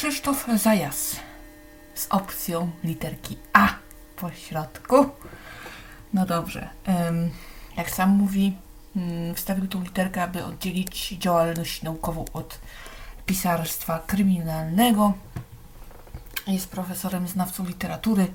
Krzysztof 0.00 0.46
Zajas 0.56 1.16
z 1.94 2.06
opcją 2.10 2.70
literki 2.84 3.36
A 3.52 3.74
po 4.16 4.30
środku. 4.30 5.10
No 6.14 6.26
dobrze. 6.26 6.68
Jak 7.76 7.90
sam 7.90 8.10
mówi, 8.10 8.56
mm, 8.96 9.34
wstawił 9.34 9.68
tą 9.68 9.82
literkę, 9.82 10.22
aby 10.22 10.44
oddzielić 10.44 11.08
działalność 11.08 11.82
naukową 11.82 12.24
od 12.32 12.58
pisarstwa 13.26 13.98
kryminalnego. 14.06 15.12
Jest 16.46 16.68
profesorem, 16.68 17.28
znawcą 17.28 17.66
literatury. 17.66 18.26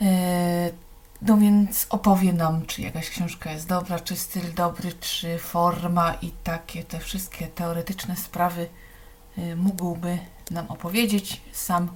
E, 0.00 0.70
no 1.22 1.36
więc 1.36 1.86
opowie 1.90 2.32
nam, 2.32 2.66
czy 2.66 2.82
jakaś 2.82 3.10
książka 3.10 3.52
jest 3.52 3.68
dobra, 3.68 4.00
czy 4.00 4.16
styl 4.16 4.54
dobry, 4.54 4.92
czy 4.92 5.38
forma 5.38 6.14
i 6.14 6.30
takie 6.44 6.84
te 6.84 7.00
wszystkie 7.00 7.46
teoretyczne 7.48 8.16
sprawy 8.16 8.68
mógłby 9.56 10.18
nam 10.50 10.66
opowiedzieć. 10.66 11.40
Sam 11.52 11.88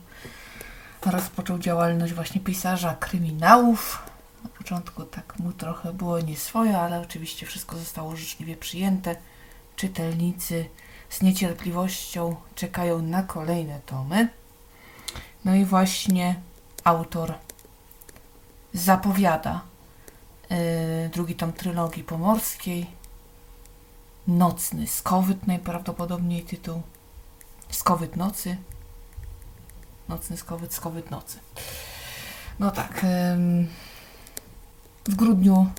rozpoczął 1.07 1.59
działalność 1.59 2.13
właśnie 2.13 2.41
pisarza 2.41 2.95
kryminałów. 2.95 4.03
Na 4.45 4.51
początku 4.51 5.05
tak 5.05 5.39
mu 5.39 5.53
trochę 5.53 5.93
było 5.93 6.21
nieswoje, 6.21 6.79
ale 6.79 7.01
oczywiście 7.01 7.47
wszystko 7.47 7.77
zostało 7.77 8.17
życzliwie 8.17 8.57
przyjęte. 8.57 9.17
Czytelnicy 9.77 10.69
z 11.11 11.23
niecierpliwością 11.23 12.37
czekają 12.55 13.03
na 13.03 13.23
kolejne 13.23 13.81
tomy. 13.87 14.29
No 15.45 15.55
i 15.55 15.65
właśnie 15.65 16.35
autor 16.85 17.35
zapowiada 18.75 19.61
yy, 20.51 20.57
drugi 21.13 21.35
tom 21.35 21.53
trylogii 21.53 22.05
pomorskiej. 22.05 22.87
Nocny 24.27 24.87
skowyt 24.87 25.47
najprawdopodobniej 25.47 26.43
tytuł. 26.43 26.83
Skowyt 27.89 28.17
nocy. 28.17 28.57
Nocny 30.09 30.37
skowyt, 30.37 30.75
skowyt 30.75 31.11
nocy. 31.11 31.39
No 32.59 32.71
tak. 32.71 33.03
Yy, 33.03 33.67
w 35.13 35.17
grudniu 35.17 35.71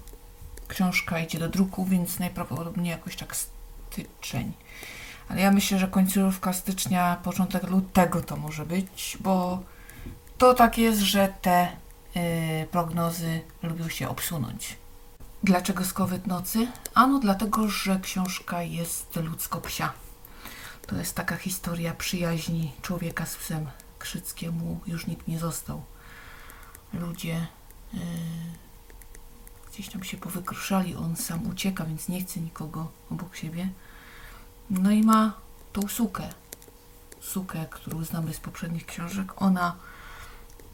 książka 0.68 1.20
idzie 1.20 1.40
do 1.40 1.50
druku, 1.50 1.86
więc 1.86 2.20
najprawdopodobniej 2.20 2.92
jakoś 2.92 3.16
tak 3.16 3.36
styczeń. 3.36 4.54
Ale 5.30 5.42
ja 5.42 5.52
myślę, 5.52 5.80
że 5.80 5.88
końcówka 5.88 6.54
stycznia, 6.54 7.18
początek 7.24 7.70
lutego 7.70 8.22
to 8.22 8.38
może 8.38 8.66
być, 8.66 9.18
bo 9.20 9.64
to 10.38 10.54
tak 10.54 10.78
jest, 10.78 11.00
że 11.00 11.34
te 11.42 11.68
y, 12.16 12.68
prognozy 12.72 13.42
lubią 13.64 13.90
się 13.90 14.10
obsunąć. 14.10 14.78
Dlaczego 15.44 15.86
skowyt 15.86 16.28
nocy? 16.28 16.68
Ano 16.94 17.20
dlatego, 17.20 17.68
że 17.68 18.00
książka 18.00 18.64
jest 18.64 19.16
ludzko-psia. 19.16 19.90
To 20.90 20.96
jest 20.96 21.16
taka 21.16 21.36
historia 21.38 21.94
przyjaźni 21.94 22.72
człowieka 22.82 23.26
z 23.26 23.36
psem. 23.36 23.68
Krzyckiemu 24.00 24.80
już 24.88 25.08
nikt 25.08 25.28
nie 25.28 25.40
został. 25.40 25.84
Ludzie 26.94 27.48
y, 27.94 27.98
gdzieś 29.72 29.90
tam 29.90 30.04
się 30.04 30.18
powykruszali, 30.18 30.96
on 30.96 31.16
sam 31.16 31.48
ucieka, 31.48 31.86
więc 31.86 32.08
nie 32.08 32.22
chce 32.22 32.40
nikogo 32.40 32.92
obok 33.12 33.36
siebie. 33.36 33.70
No 34.70 34.92
i 34.92 35.04
ma 35.04 35.34
tą 35.74 35.88
sukę. 35.88 36.30
Sukę, 37.20 37.66
którą 37.70 38.04
znamy 38.04 38.34
z 38.34 38.40
poprzednich 38.40 38.86
książek. 38.86 39.42
Ona 39.42 39.76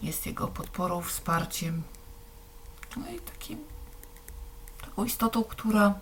jest 0.02 0.26
jego 0.26 0.48
podporą, 0.48 1.02
wsparciem. 1.02 1.84
No 2.98 3.10
i 3.10 3.20
takim, 3.20 3.60
taką 4.82 5.06
istotą, 5.06 5.44
która 5.44 6.00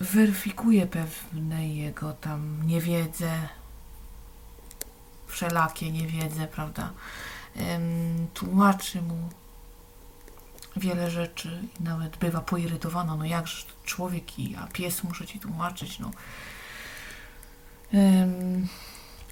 weryfikuje 0.00 0.86
pewne 0.86 1.68
jego 1.68 2.12
tam 2.12 2.66
niewiedzę, 2.66 3.48
wszelakie 5.26 5.90
niewiedzę, 5.90 6.46
prawda? 6.46 6.92
Tłumaczy 8.34 9.02
mu 9.02 9.28
wiele 10.76 11.10
rzeczy 11.10 11.62
i 11.80 11.82
nawet 11.82 12.16
bywa 12.16 12.40
poirytowana. 12.40 13.16
No 13.16 13.24
jakże 13.24 13.66
człowiek 13.84 14.38
i 14.38 14.56
a 14.56 14.66
pies 14.66 15.04
muszę 15.04 15.26
ci 15.26 15.40
tłumaczyć. 15.40 15.98
No. 15.98 16.10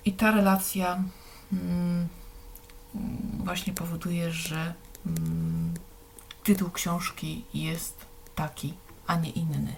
I 0.05 0.13
ta 0.13 0.31
relacja 0.31 1.03
mm, 1.53 2.09
właśnie 3.45 3.73
powoduje, 3.73 4.33
że 4.33 4.75
mm, 5.07 5.75
tytuł 6.45 6.71
książki 6.71 7.45
jest 7.55 8.07
taki, 8.35 8.75
a 9.07 9.17
nie 9.17 9.31
inny. 9.31 9.77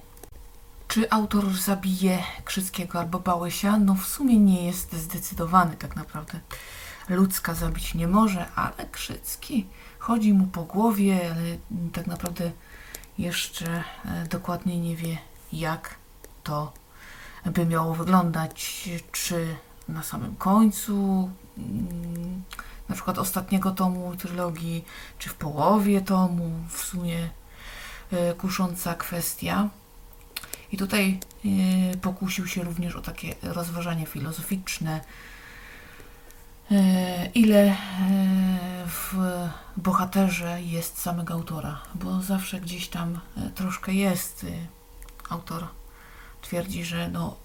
Czy 0.90 1.10
autor 1.10 1.54
zabije 1.54 2.22
Krzyckiego 2.44 3.00
albo 3.00 3.18
Bałysia? 3.20 3.78
No 3.78 3.94
w 3.94 4.06
sumie 4.06 4.38
nie 4.38 4.66
jest 4.66 4.92
zdecydowany 4.92 5.76
tak 5.76 5.96
naprawdę. 5.96 6.40
Ludzka 7.08 7.54
zabić 7.54 7.94
nie 7.94 8.08
może, 8.08 8.52
ale 8.54 8.88
Krzycki 8.92 9.66
chodzi 9.98 10.32
mu 10.32 10.46
po 10.46 10.62
głowie, 10.62 11.30
ale 11.30 11.58
tak 11.92 12.06
naprawdę 12.06 12.50
jeszcze 13.18 13.84
e, 14.04 14.26
dokładnie 14.30 14.80
nie 14.80 14.96
wie, 14.96 15.18
jak 15.52 15.94
to 16.44 16.72
by 17.44 17.66
miało 17.66 17.94
wyglądać. 17.94 18.88
Czy 19.12 19.56
na 19.88 20.02
samym 20.02 20.36
końcu, 20.36 21.30
mm, 21.58 22.42
na 22.88 22.94
przykład 22.94 23.18
ostatniego 23.18 23.70
tomu 23.70 24.16
trylogii, 24.16 24.84
czy 25.18 25.28
w 25.28 25.34
połowie 25.34 26.00
tomu, 26.00 26.50
w 26.68 26.84
sumie 26.84 27.30
e, 28.12 28.34
kusząca 28.34 28.94
kwestia. 28.94 29.68
I 30.72 30.76
tutaj 30.76 31.20
e, 31.44 31.96
pokusił 31.96 32.46
się 32.46 32.64
również 32.64 32.96
o 32.96 33.00
takie 33.00 33.34
rozważanie 33.42 34.06
filozoficzne, 34.06 35.00
E, 36.70 37.30
ile 37.34 37.58
e, 37.58 37.76
w 38.86 39.14
bohaterze 39.76 40.62
jest 40.62 40.98
samego 40.98 41.34
autora, 41.34 41.82
bo 41.94 42.22
zawsze 42.22 42.60
gdzieś 42.60 42.88
tam 42.88 43.20
troszkę 43.54 43.94
jest. 43.94 44.46
Autor 45.28 45.66
twierdzi, 46.42 46.84
że 46.84 47.08
no 47.08 47.36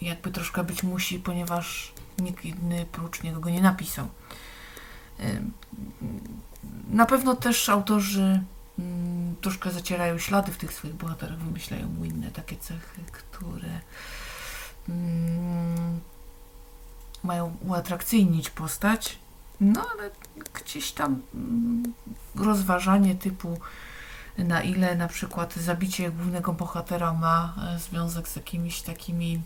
jakby 0.00 0.30
troszkę 0.30 0.64
być 0.64 0.82
musi, 0.82 1.18
ponieważ 1.18 1.92
nikt 2.18 2.44
inny 2.44 2.86
prócz 2.92 3.22
niego 3.22 3.40
go 3.40 3.50
nie 3.50 3.60
napisał. 3.60 4.08
Na 6.90 7.06
pewno 7.06 7.36
też 7.36 7.68
autorzy 7.68 8.42
troszkę 9.40 9.70
zacierają 9.70 10.18
ślady 10.18 10.52
w 10.52 10.58
tych 10.58 10.72
swoich 10.72 10.94
bohaterach, 10.94 11.38
wymyślają 11.38 11.88
mu 11.88 12.04
inne 12.04 12.30
takie 12.30 12.56
cechy, 12.56 13.00
które 13.12 13.80
mm, 14.88 16.00
mają 17.22 17.56
uatrakcyjnić 17.60 18.50
postać, 18.50 19.18
no 19.60 19.86
ale 19.92 20.10
gdzieś 20.54 20.92
tam 20.92 21.22
mm, 21.34 21.82
rozważanie 22.34 23.14
typu 23.14 23.58
na 24.38 24.62
ile 24.62 24.96
na 24.96 25.08
przykład 25.08 25.54
zabicie 25.56 26.10
głównego 26.10 26.52
bohatera 26.52 27.12
ma 27.12 27.54
e, 27.74 27.78
związek 27.78 28.28
z 28.28 28.36
jakimiś 28.36 28.82
takimi 28.82 29.42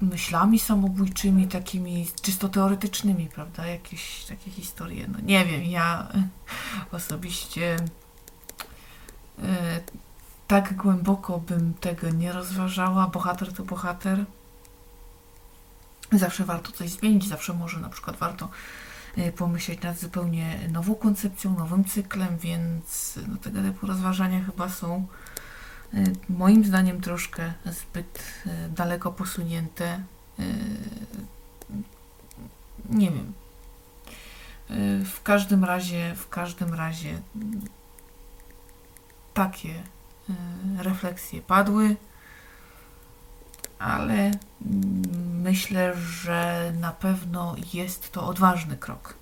myślami 0.00 0.58
samobójczymi, 0.58 1.48
takimi 1.48 2.06
czysto 2.22 2.48
teoretycznymi, 2.48 3.26
prawda? 3.26 3.66
Jakieś 3.66 4.24
takie 4.24 4.50
historie. 4.50 5.08
No 5.08 5.18
nie 5.22 5.44
wiem, 5.44 5.64
ja 5.64 6.08
osobiście 6.92 7.76
tak 10.46 10.76
głęboko 10.76 11.38
bym 11.38 11.74
tego 11.74 12.10
nie 12.10 12.32
rozważała. 12.32 13.06
Bohater 13.06 13.52
to 13.52 13.64
bohater. 13.64 14.24
Zawsze 16.12 16.44
warto 16.44 16.72
coś 16.72 16.90
zmienić, 16.90 17.28
zawsze 17.28 17.52
może 17.52 17.80
na 17.80 17.88
przykład 17.88 18.16
warto 18.16 18.48
y, 19.18 19.32
pomyśleć 19.32 19.82
nad 19.82 19.98
zupełnie 19.98 20.68
nową 20.72 20.94
koncepcją, 20.94 21.58
nowym 21.58 21.84
cyklem, 21.84 22.38
więc 22.38 23.18
no, 23.28 23.36
tego 23.36 23.62
typu 23.62 23.86
rozważania 23.86 24.44
chyba 24.44 24.68
są 24.68 25.06
moim 26.28 26.64
zdaniem 26.64 27.00
troszkę 27.00 27.52
zbyt 27.66 28.42
daleko 28.70 29.12
posunięte. 29.12 30.04
Nie 32.90 33.10
wiem. 33.10 33.32
W 35.04 35.22
każdym 35.22 35.64
razie, 35.64 36.14
w 36.14 36.28
każdym 36.28 36.74
razie 36.74 37.18
takie 39.34 39.82
refleksje 40.78 41.42
padły 41.42 41.96
ale 43.84 44.30
myślę, 45.42 45.96
że 45.96 46.72
na 46.80 46.92
pewno 46.92 47.56
jest 47.74 48.12
to 48.12 48.26
odważny 48.26 48.76
krok. 48.76 49.14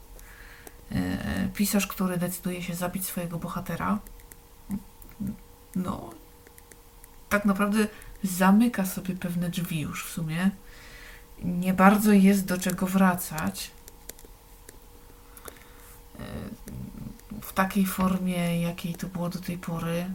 E, 0.93 1.49
pisarz, 1.55 1.87
który 1.87 2.17
decyduje 2.17 2.63
się 2.63 2.75
zabić 2.75 3.07
swojego 3.07 3.39
bohatera, 3.39 3.99
no, 5.77 6.11
tak 7.29 7.45
naprawdę 7.45 7.87
zamyka 8.25 8.87
sobie 8.87 9.15
pewne 9.17 9.49
drzwi 9.49 9.81
już 9.81 10.05
w 10.07 10.13
sumie. 10.13 10.51
Nie 11.43 11.75
bardzo 11.75 12.13
jest 12.13 12.45
do 12.45 12.59
czego 12.59 12.87
wracać. 12.87 13.71
W 17.43 17.53
takiej 17.53 17.87
formie, 17.87 18.61
jakiej 18.61 18.95
to 18.95 19.07
było 19.07 19.29
do 19.29 19.39
tej 19.39 19.59
pory. 19.59 20.11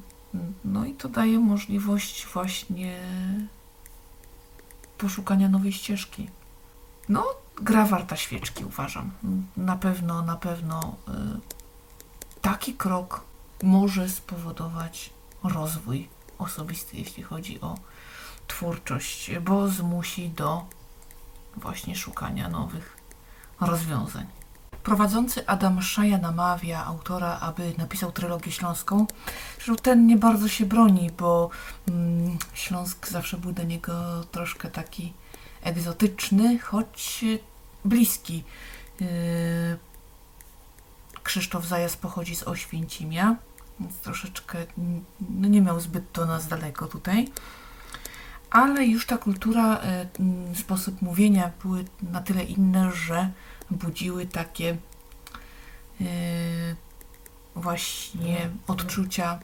No 0.66 0.86
i 0.86 0.94
to 0.94 1.10
daje 1.10 1.40
możliwość 1.40 2.28
właśnie 2.34 3.00
poszukania 4.98 5.50
nowej 5.50 5.74
ścieżki. 5.74 6.30
No, 7.10 7.26
gra 7.62 7.86
warta 7.86 8.16
świeczki, 8.16 8.66
uważam. 8.66 9.12
Na 9.58 9.76
pewno, 9.76 10.22
na 10.22 10.36
pewno 10.36 10.96
y, 11.08 12.42
taki 12.42 12.74
krok 12.74 13.22
może 13.64 14.10
spowodować 14.10 15.10
rozwój 15.44 16.10
osobisty, 16.38 16.98
jeśli 16.98 17.24
chodzi 17.24 17.62
o 17.62 17.78
twórczość, 18.48 19.32
bo 19.40 19.68
zmusi 19.68 20.30
do 20.30 20.66
właśnie 21.56 21.96
szukania 21.96 22.50
nowych 22.50 22.98
rozwiązań. 23.60 24.37
Prowadzący 24.88 25.48
Adam 25.48 25.82
Szaja 25.82 26.18
namawia 26.18 26.86
autora, 26.86 27.40
aby 27.40 27.74
napisał 27.78 28.12
trylogię 28.12 28.52
śląską. 28.52 29.08
Ten 29.82 30.08
nie 30.08 30.18
bardzo 30.18 30.48
się 30.48 30.66
broni, 30.66 31.12
bo 31.18 31.50
mm, 31.88 32.38
Śląsk 32.54 33.08
zawsze 33.08 33.38
był 33.38 33.52
do 33.52 33.64
niego 33.64 34.24
troszkę 34.32 34.70
taki 34.70 35.14
egzotyczny, 35.62 36.60
choć 36.60 37.26
bliski. 37.86 38.44
Yy, 39.00 39.08
Krzysztof 41.24 41.66
Zajas 41.66 41.98
pochodzi 41.98 42.36
z 42.36 42.44
Oświęcimia, 42.44 43.36
więc 43.80 43.98
troszeczkę 43.98 44.58
no 45.30 45.48
nie 45.48 45.62
miał 45.62 45.80
zbyt 45.80 46.04
do 46.14 46.26
nas 46.26 46.48
daleko 46.48 46.88
tutaj. 46.88 47.32
Ale 48.50 48.86
już 48.86 49.06
ta 49.06 49.18
kultura, 49.18 49.82
yy, 50.50 50.56
sposób 50.56 51.02
mówienia 51.02 51.52
były 51.62 51.86
na 52.02 52.22
tyle 52.22 52.44
inne, 52.44 52.92
że 52.92 53.30
budziły 53.72 54.26
takie 54.26 54.78
yy, 56.00 56.08
właśnie 57.56 58.50
odczucia 58.68 59.40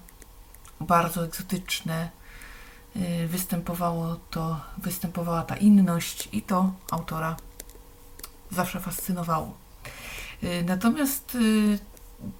bardzo 0.79 1.25
egzotyczne. 1.25 2.09
Yy, 2.95 3.27
występowało 3.27 4.15
to, 4.15 4.61
występowała 4.77 5.41
ta 5.41 5.55
inność 5.55 6.29
i 6.31 6.41
to 6.41 6.73
autora 6.91 7.35
zawsze 8.51 8.79
fascynowało. 8.79 9.57
Natomiast 10.65 11.37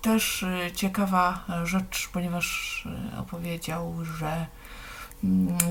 też 0.01 0.45
ciekawa 0.75 1.45
rzecz, 1.63 2.10
ponieważ 2.13 2.88
opowiedział, 3.18 4.06
że 4.06 4.48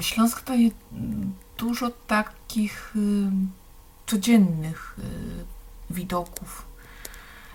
Śląsk 0.00 0.44
daje 0.44 0.70
dużo 1.58 1.90
takich 2.06 2.93
yy, 2.94 3.31
codziennych 4.06 4.96
widoków, 5.90 6.66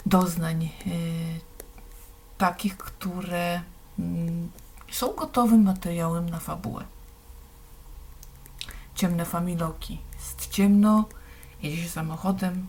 doznań, 0.05 0.69
takich, 2.37 2.77
które 2.77 3.61
mm, 3.99 4.51
są 4.91 5.13
gotowym 5.13 5.63
materiałem 5.63 6.29
na 6.29 6.39
fabułę. 6.39 6.83
Ciemne 8.95 9.25
familoki. 9.25 9.99
Jest 10.15 10.49
ciemno, 10.49 11.05
jedzie 11.61 11.83
się 11.83 11.89
samochodem, 11.89 12.67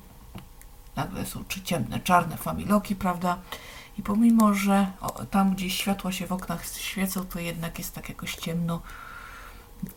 nagle 0.97 1.27
są 1.27 1.45
czy 1.45 1.63
ciemne, 1.63 2.01
czarne 2.01 2.37
familoki, 2.37 2.97
prawda? 2.97 3.39
I 3.99 4.03
pomimo, 4.03 4.55
że 4.55 4.93
tam 5.31 5.55
gdzieś 5.55 5.77
światła 5.77 6.13
się 6.13 6.27
w 6.27 6.33
oknach 6.33 6.67
świecą, 6.67 7.27
to 7.27 7.39
jednak 7.41 7.79
jest 7.79 7.95
tak 7.95 8.09
jakoś 8.09 8.35
ciemno, 8.35 8.83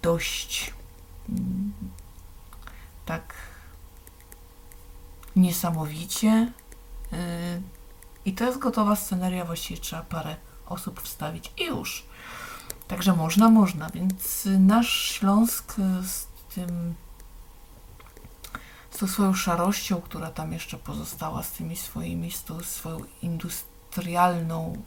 dość 0.02 0.74
tak 3.06 3.34
niesamowicie. 5.36 6.52
Yy, 7.12 7.18
I 8.26 8.34
to 8.34 8.46
jest 8.46 8.58
gotowa 8.58 8.96
sceneria, 8.96 9.46
właściwie 9.46 9.82
trzeba 9.82 10.02
parę 10.02 10.36
osób 10.66 11.02
wstawić 11.02 11.52
i 11.58 11.66
już. 11.66 12.06
Także 12.88 13.14
można, 13.14 13.50
można. 13.50 13.90
Więc 13.90 14.48
nasz 14.60 15.12
Śląsk 15.12 15.76
z 16.04 16.28
tym 16.56 16.96
z 18.92 18.98
tą 18.98 19.08
swoją 19.08 19.34
szarością, 19.34 20.02
która 20.02 20.32
tam 20.32 20.54
jeszcze 20.54 20.78
pozostała, 20.78 21.44
z 21.44 21.52
tymi 21.52 21.76
swoimi, 21.76 22.32
z 22.32 22.44
tą 22.44 22.64
swoją 22.64 23.00
industrialną 23.22 24.84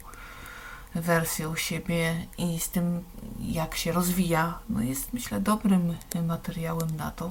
wersją 0.95 1.55
siebie 1.55 2.25
i 2.37 2.59
z 2.59 2.69
tym, 2.69 3.03
jak 3.39 3.75
się 3.75 3.91
rozwija, 3.91 4.59
no 4.69 4.81
jest 4.81 5.13
myślę 5.13 5.41
dobrym 5.41 5.97
materiałem 6.27 6.95
na 6.97 7.11
to, 7.11 7.27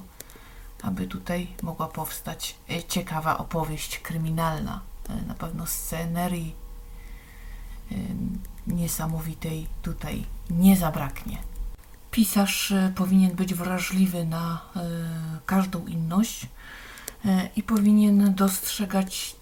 aby 0.83 1.07
tutaj 1.07 1.49
mogła 1.63 1.89
powstać 1.89 2.57
ciekawa 2.89 3.39
opowieść 3.39 3.99
kryminalna. 3.99 4.81
Na 5.27 5.35
pewno 5.35 5.67
scenerii 5.67 6.55
niesamowitej 8.67 9.67
tutaj 9.83 10.25
nie 10.51 10.77
zabraknie. 10.77 11.39
Pisarz 12.11 12.73
powinien 12.95 13.37
być 13.37 13.55
wrażliwy 13.55 14.25
na 14.25 14.61
każdą 15.47 15.87
inność 15.87 16.47
i 17.57 17.63
powinien 17.63 18.35
dostrzegać 18.35 19.37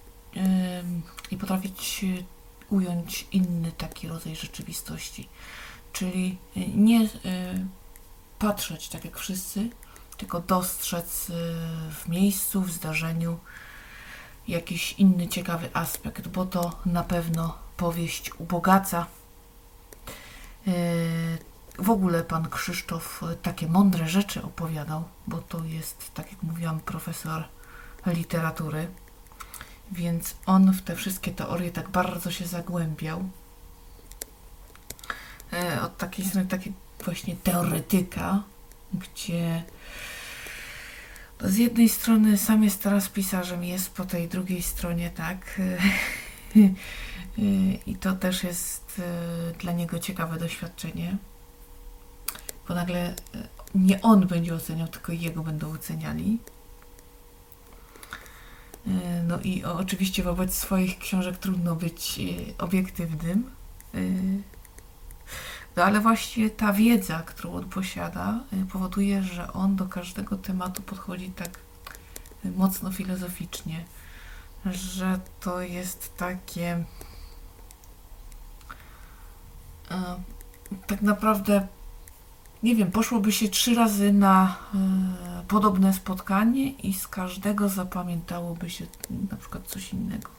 i 1.31 1.37
potrafić 1.37 2.05
ująć 2.73 3.27
inny 3.31 3.71
taki 3.71 4.07
rodzaj 4.07 4.35
rzeczywistości. 4.35 5.29
Czyli 5.93 6.37
nie 6.75 7.09
patrzeć 8.39 8.89
tak 8.89 9.05
jak 9.05 9.17
wszyscy, 9.17 9.69
tylko 10.17 10.39
dostrzec 10.39 11.29
y, 11.29 11.33
w 11.91 12.07
miejscu, 12.07 12.61
w 12.61 12.71
zdarzeniu 12.71 13.39
jakiś 14.47 14.93
inny 14.93 15.27
ciekawy 15.27 15.69
aspekt, 15.73 16.27
bo 16.27 16.45
to 16.45 16.79
na 16.85 17.03
pewno 17.03 17.57
powieść 17.77 18.31
ubogaca. 18.37 19.05
Y, 20.67 21.37
w 21.79 21.89
ogóle 21.89 22.23
pan 22.23 22.49
Krzysztof 22.49 23.21
takie 23.41 23.67
mądre 23.67 24.07
rzeczy 24.07 24.43
opowiadał, 24.43 25.03
bo 25.27 25.37
to 25.37 25.63
jest, 25.63 26.11
tak 26.13 26.31
jak 26.31 26.43
mówiłam, 26.43 26.79
profesor 26.79 27.43
literatury, 28.05 28.87
więc 29.93 30.35
on 30.45 30.73
w 30.73 30.81
te 30.81 30.95
wszystkie 30.95 31.31
teorie 31.31 31.71
tak 31.71 31.89
bardzo 31.89 32.31
się 32.31 32.47
zagłębiał. 32.47 33.23
Y, 35.53 35.81
od 35.81 35.97
takiej 35.97 36.25
strony, 36.25 36.47
takiej 36.47 36.73
właśnie 37.05 37.35
teoretyka, 37.35 38.43
gdzie 38.93 39.63
z 41.43 41.57
jednej 41.57 41.89
strony 41.89 42.37
sam 42.37 42.63
jest 42.63 42.83
teraz 42.83 43.09
pisarzem, 43.09 43.63
jest 43.63 43.89
po 43.89 44.05
tej 44.05 44.27
drugiej 44.27 44.61
stronie, 44.61 45.09
tak. 45.09 45.61
I 47.87 47.95
to 47.95 48.13
też 48.13 48.43
jest 48.43 48.99
e, 48.99 49.53
dla 49.53 49.71
niego 49.71 49.99
ciekawe 49.99 50.39
doświadczenie, 50.39 51.17
bo 52.67 52.75
nagle 52.75 52.99
e, 52.99 53.13
nie 53.75 54.01
on 54.01 54.27
będzie 54.27 54.55
oceniał, 54.55 54.87
tylko 54.87 55.11
jego 55.11 55.43
będą 55.43 55.73
oceniali. 55.73 56.39
No 59.33 59.39
i 59.43 59.63
oczywiście 59.63 60.23
wobec 60.23 60.53
swoich 60.53 60.99
książek 60.99 61.37
trudno 61.37 61.75
być 61.75 62.19
obiektywnym. 62.57 63.51
No 65.75 65.83
ale 65.83 65.99
właśnie 65.99 66.49
ta 66.49 66.73
wiedza, 66.73 67.19
którą 67.19 67.53
on 67.53 67.69
posiada, 67.69 68.39
y, 68.53 68.65
powoduje, 68.65 69.23
że 69.23 69.53
on 69.53 69.75
do 69.75 69.85
każdego 69.85 70.37
tematu 70.37 70.81
podchodzi 70.81 71.29
tak 71.29 71.59
y, 72.45 72.51
mocno 72.51 72.91
filozoficznie, 72.91 73.85
że 74.65 75.19
to 75.39 75.61
jest 75.61 76.17
takie. 76.17 76.83
Tak 80.87 81.01
naprawdę, 81.01 81.67
nie 82.63 82.75
wiem, 82.75 82.91
poszłoby 82.91 83.31
się 83.31 83.49
trzy 83.49 83.75
razy 83.75 84.13
na 84.13 84.57
podobne 85.47 85.93
spotkanie 85.93 86.71
i 86.71 86.93
z 86.93 87.07
każdego 87.07 87.69
zapamiętałoby 87.69 88.69
się 88.69 88.85
na 89.31 89.37
przykład 89.37 89.67
coś 89.67 89.93
innego. 89.93 90.29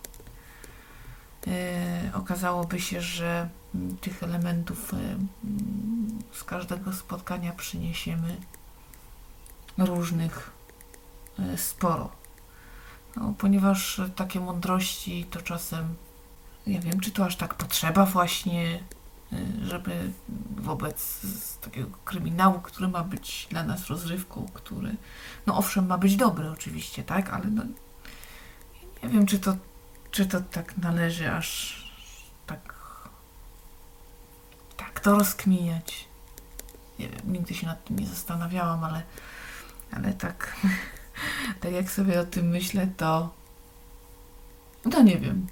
E, 1.46 2.10
okazałoby 2.14 2.80
się, 2.80 3.00
że 3.00 3.48
mm, 3.74 3.96
tych 3.96 4.22
elementów 4.22 4.94
e, 4.94 4.96
mm, 4.96 6.18
z 6.32 6.44
każdego 6.44 6.92
spotkania 6.92 7.52
przyniesiemy 7.52 8.36
różnych 9.78 10.50
e, 11.38 11.58
sporo. 11.58 12.10
No, 13.16 13.34
ponieważ 13.38 14.00
takie 14.16 14.40
mądrości 14.40 15.26
to 15.30 15.42
czasem, 15.42 15.94
nie 16.66 16.80
wiem, 16.80 17.00
czy 17.00 17.10
to 17.10 17.24
aż 17.24 17.36
tak 17.36 17.54
potrzeba 17.54 18.06
właśnie, 18.06 18.80
żeby 19.62 20.10
wobec 20.56 21.20
takiego 21.60 21.88
kryminału, 22.04 22.60
który 22.60 22.88
ma 22.88 23.04
być 23.04 23.46
dla 23.50 23.62
nas 23.62 23.86
rozrywką, 23.86 24.48
który, 24.54 24.96
no 25.46 25.58
owszem, 25.58 25.86
ma 25.86 25.98
być 25.98 26.16
dobry 26.16 26.50
oczywiście, 26.50 27.02
tak, 27.02 27.30
ale 27.30 27.44
no, 27.44 27.62
nie 29.02 29.08
wiem, 29.08 29.26
czy 29.26 29.38
to 29.38 29.56
czy 30.10 30.26
to 30.26 30.40
tak 30.40 30.78
należy 30.78 31.32
aż 31.32 31.78
tak 32.46 32.74
tak 34.76 35.00
to 35.00 35.18
rozkminiać? 35.18 36.08
Nie 36.98 37.08
wiem, 37.08 37.32
nigdy 37.32 37.54
się 37.54 37.66
nad 37.66 37.84
tym 37.84 37.98
nie 37.98 38.06
zastanawiałam, 38.06 38.84
ale 38.84 39.02
ale 39.92 40.12
tak 40.12 40.56
tak 41.60 41.72
jak 41.72 41.90
sobie 41.90 42.20
o 42.20 42.24
tym 42.24 42.48
myślę, 42.48 42.86
to 42.96 43.34
no 44.84 45.02
nie 45.02 45.18
wiem. 45.18 45.46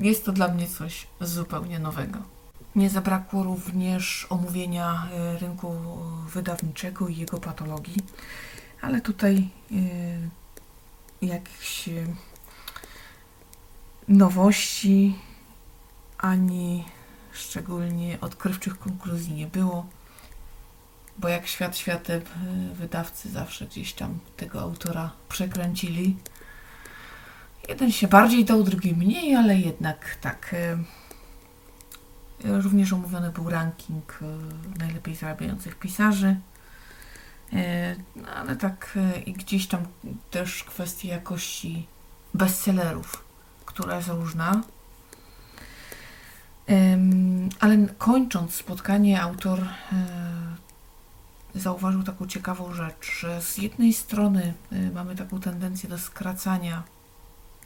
Jest 0.00 0.24
to 0.24 0.32
dla 0.32 0.48
mnie 0.48 0.68
coś 0.68 1.06
zupełnie 1.20 1.78
nowego. 1.78 2.35
Nie 2.76 2.90
zabrakło 2.90 3.42
również 3.42 4.26
omówienia 4.30 5.08
e, 5.12 5.38
rynku 5.38 5.72
wydawniczego 6.32 7.08
i 7.08 7.16
jego 7.16 7.40
patologii, 7.40 8.02
ale 8.80 9.00
tutaj 9.00 9.48
yy, 9.70 9.78
jakichś 11.22 11.88
e, 11.88 11.92
nowości, 14.08 15.18
ani 16.18 16.84
szczególnie 17.32 18.18
odkrywczych 18.20 18.78
konkluzji 18.78 19.34
nie 19.34 19.46
było, 19.46 19.86
bo 21.18 21.28
jak 21.28 21.46
świat 21.46 21.76
światem, 21.76 22.20
e, 22.22 22.74
wydawcy 22.74 23.30
zawsze 23.30 23.66
gdzieś 23.66 23.92
tam 23.92 24.18
tego 24.36 24.60
autora 24.60 25.10
przekręcili. 25.28 26.16
Jeden 27.68 27.92
się 27.92 28.08
bardziej 28.08 28.44
dał, 28.44 28.62
drugi 28.62 28.94
mniej, 28.94 29.36
ale 29.36 29.58
jednak 29.58 30.18
tak. 30.20 30.54
Również 32.44 32.92
omówiony 32.92 33.30
był 33.30 33.50
ranking 33.50 34.18
e, 34.22 34.78
najlepiej 34.78 35.14
zarabiających 35.14 35.78
pisarzy. 35.78 36.36
E, 37.52 37.96
No, 38.16 38.28
ale 38.28 38.56
tak 38.56 38.98
e, 39.16 39.20
i 39.20 39.32
gdzieś 39.32 39.66
tam 39.66 39.86
też 40.30 40.64
kwestie 40.64 41.08
jakości 41.08 41.86
bestsellerów, 42.34 43.24
która 43.66 43.96
jest 43.96 44.08
różna. 44.08 44.62
Ale 47.60 47.86
kończąc 47.98 48.54
spotkanie, 48.54 49.22
autor 49.22 49.66
zauważył 51.54 52.02
taką 52.02 52.26
ciekawą 52.26 52.74
rzecz, 52.74 53.18
że 53.20 53.42
z 53.42 53.58
jednej 53.58 53.92
strony 53.92 54.54
mamy 54.94 55.16
taką 55.16 55.40
tendencję 55.40 55.88
do 55.88 55.98
skracania 55.98 56.82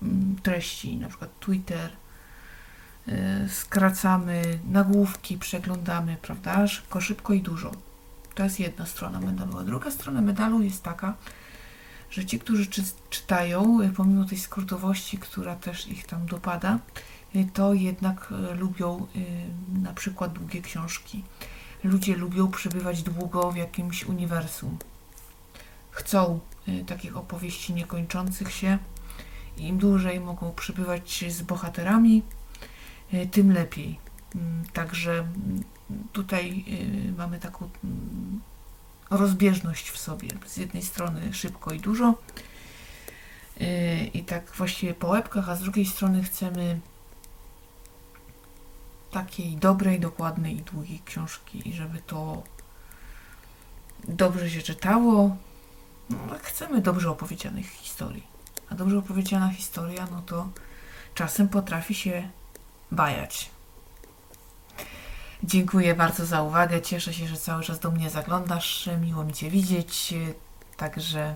mm, 0.03 0.37
treści, 0.43 0.97
na 0.97 1.09
przykład 1.09 1.31
Twitter, 1.41 1.91
skracamy 3.49 4.43
nagłówki, 4.69 5.39
przeglądamy, 5.39 6.17
prawda, 6.23 6.67
szybko, 6.67 7.01
szybko 7.01 7.33
i 7.33 7.41
dużo. 7.41 7.73
To 8.35 8.45
jest 8.45 8.61
jedna 8.61 8.87
strona 8.87 9.21
medalu. 9.21 9.59
A 9.59 9.65
druga 9.65 9.91
strona 9.91 10.21
medalu 10.21 10.63
jest 10.63 10.83
taka, 10.83 11.15
że 12.11 12.27
ci, 12.27 12.39
którzy 12.39 12.67
czy, 12.67 12.83
czytają, 13.11 13.81
y, 13.81 13.91
pomimo 13.91 14.25
tej 14.25 14.39
skrótowości, 14.39 15.19
która 15.19 15.57
też 15.57 15.89
ich 15.89 16.07
tam 16.07 16.27
dopada, 16.27 16.79
y, 17.37 17.49
to 17.55 17.75
jednak 17.75 18.33
y, 18.53 18.55
lubią 18.55 19.07
y, 19.17 19.81
na 19.83 19.93
przykład 19.93 20.33
długie 20.33 20.63
książki. 20.63 21.25
Ludzie 21.85 22.17
lubią 22.17 22.51
przebywać 22.51 23.03
długo 23.03 23.53
w 23.53 23.57
jakimś 23.57 24.05
uniwersum. 24.05 24.79
Chcą 25.91 26.41
y, 26.69 26.85
takich 26.85 27.17
opowieści 27.17 27.75
niekończących 27.75 28.53
się. 28.53 28.79
Im 29.57 29.79
dłużej 29.79 30.21
mogą 30.21 30.53
przebywać 30.53 31.25
z 31.29 31.43
bohaterami, 31.43 32.19
y, 32.19 32.40
tym 33.31 33.53
lepiej. 33.53 33.99
Mm, 34.35 34.65
Także 34.73 35.13
mm, 35.13 35.65
tutaj 36.13 36.65
y, 37.09 37.13
mamy 37.13 37.39
taką 37.39 37.71
mm, 37.85 38.41
rozbieżność 39.11 39.91
w 39.91 39.99
sobie. 39.99 40.29
Z 40.47 40.57
jednej 40.57 40.83
strony 40.83 41.35
szybko 41.35 41.73
i 41.73 41.81
dużo 41.81 42.15
y, 43.61 44.11
i 44.15 44.25
tak 44.25 44.53
właściwie 44.57 44.95
po 44.95 45.09
łebkach, 45.09 45.49
a 45.49 45.57
z 45.57 45.61
drugiej 45.61 45.87
strony 45.87 46.23
chcemy 46.23 46.81
takiej 49.11 49.57
dobrej, 49.57 50.01
dokładnej 50.01 50.57
i 50.57 50.63
długiej 50.63 51.03
książki 51.05 51.69
i 51.69 51.73
żeby 51.73 51.99
to 52.07 52.43
dobrze 54.09 54.51
się 54.51 54.63
czytało. 54.63 55.37
No, 56.11 56.19
chcemy 56.43 56.81
dobrze 56.81 57.11
opowiedzianych 57.11 57.67
historii. 57.71 58.27
A 58.71 58.75
dobrze 58.75 58.99
opowiedziana 58.99 59.49
historia, 59.49 60.09
no 60.11 60.23
to 60.23 60.49
czasem 61.15 61.49
potrafi 61.49 61.95
się 61.95 62.29
bajać. 62.93 63.51
Dziękuję 65.43 65.95
bardzo 65.95 66.27
za 66.27 66.43
uwagę. 66.43 66.83
Cieszę 66.83 67.15
się, 67.15 67.27
że 67.29 67.37
cały 67.37 67.63
czas 67.63 67.79
do 67.79 67.91
mnie 67.91 68.11
zaglądasz. 68.11 68.89
Miło 69.01 69.25
mi 69.25 69.33
Cię 69.33 69.51
widzieć. 69.51 70.15
Także 70.77 71.35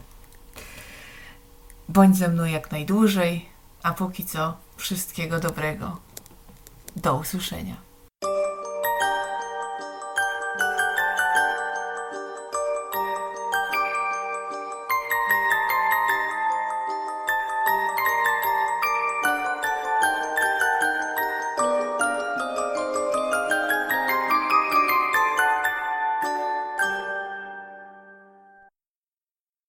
bądź 1.88 2.16
ze 2.16 2.28
mną 2.28 2.44
jak 2.44 2.73
najdłużej. 2.73 3.49
A 3.82 3.92
póki 3.94 4.25
co, 4.25 4.56
wszystkiego 4.76 5.40
dobrego. 5.40 6.00
Do 6.96 7.14
usłyszenia. 7.16 7.84